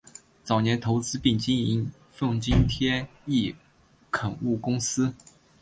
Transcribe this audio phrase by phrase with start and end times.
[0.43, 3.55] 早年投资并经营奉锦天一
[4.09, 5.13] 垦务公司。